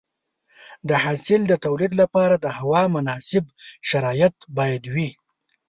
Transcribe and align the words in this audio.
د 0.87 0.89
حاصل 1.03 1.41
د 1.47 1.53
تولید 1.65 1.91
لپاره 2.01 2.35
د 2.39 2.45
هوا 2.57 2.83
مناسب 2.95 3.43
شرایط 3.89 4.35
باید 4.57 4.83
وي. 4.93 5.09